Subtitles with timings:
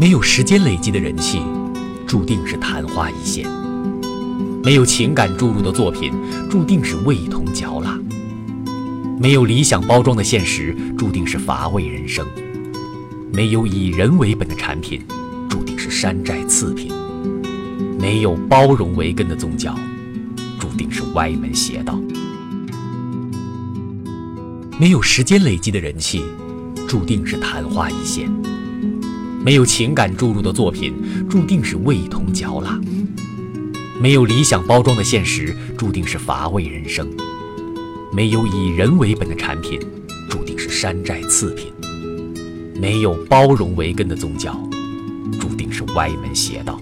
[0.00, 1.42] 没有时间累积的人气，
[2.06, 3.44] 注定是昙花一现；
[4.62, 6.12] 没有情感注入的作品，
[6.48, 7.98] 注定是味同嚼蜡；
[9.20, 12.24] 没有理想包装的现实，注定是乏味人生；
[13.32, 15.02] 没有以人为本的产品，
[15.48, 16.92] 注定是山寨次品；
[17.98, 19.74] 没有包容为根的宗教，
[20.60, 21.94] 注定是歪门邪道；
[24.78, 26.22] 没有时间累积的人气，
[26.86, 28.30] 注定是昙花一现。
[29.44, 30.92] 没有情感注入的作品，
[31.30, 32.78] 注定是味同嚼蜡；
[34.00, 37.06] 没有理想包装的现实，注定是乏味人生；
[38.12, 39.80] 没有以人为本的产品，
[40.28, 41.66] 注定是山寨次品；
[42.80, 44.58] 没有包容为根的宗教，
[45.40, 46.80] 注定是歪门邪道。